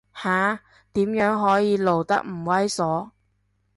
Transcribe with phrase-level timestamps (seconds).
[0.15, 0.59] 下，
[0.93, 3.11] 點樣可以露得唔猥褻